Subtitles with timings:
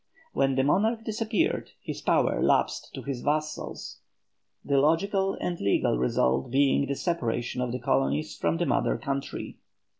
[0.33, 3.99] When the monarch disappeared, his power lapsed to his vassals;
[4.65, 9.59] the logical and legal result being the separation of the colonies from the mother country.